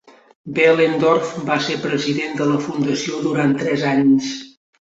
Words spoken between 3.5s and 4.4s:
tres anys.